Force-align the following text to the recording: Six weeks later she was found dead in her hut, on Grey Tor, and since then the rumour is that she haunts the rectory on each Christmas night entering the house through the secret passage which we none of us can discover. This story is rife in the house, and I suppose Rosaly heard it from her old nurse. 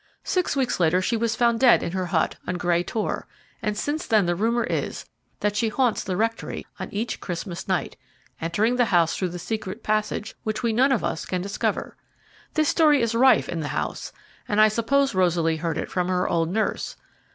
Six 0.23 0.55
weeks 0.55 0.79
later 0.79 0.99
she 0.99 1.15
was 1.15 1.35
found 1.35 1.59
dead 1.59 1.83
in 1.83 1.91
her 1.91 2.07
hut, 2.07 2.35
on 2.47 2.57
Grey 2.57 2.81
Tor, 2.81 3.27
and 3.61 3.77
since 3.77 4.07
then 4.07 4.25
the 4.25 4.33
rumour 4.33 4.63
is 4.63 5.05
that 5.41 5.55
she 5.55 5.69
haunts 5.69 6.03
the 6.03 6.17
rectory 6.17 6.65
on 6.79 6.91
each 6.91 7.19
Christmas 7.19 7.67
night 7.67 7.95
entering 8.41 8.77
the 8.77 8.85
house 8.85 9.15
through 9.15 9.29
the 9.29 9.37
secret 9.37 9.83
passage 9.83 10.33
which 10.41 10.63
we 10.63 10.73
none 10.73 10.91
of 10.91 11.03
us 11.03 11.23
can 11.23 11.43
discover. 11.43 11.95
This 12.55 12.67
story 12.69 12.99
is 12.99 13.13
rife 13.13 13.47
in 13.47 13.59
the 13.59 13.67
house, 13.77 14.11
and 14.47 14.59
I 14.59 14.69
suppose 14.69 15.13
Rosaly 15.13 15.57
heard 15.57 15.77
it 15.77 15.91
from 15.91 16.07
her 16.07 16.27
old 16.27 16.49
nurse. 16.49 16.95